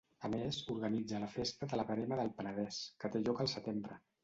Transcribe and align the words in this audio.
A 0.27 0.29
més, 0.35 0.61
organitza 0.75 1.19
la 1.25 1.29
Festa 1.33 1.69
de 1.75 1.79
la 1.81 1.85
Verema 1.91 2.19
del 2.23 2.33
Penedès, 2.41 2.83
que 3.05 3.15
té 3.17 3.25
lloc 3.29 3.45
el 3.47 3.55
setembre. 3.57 4.03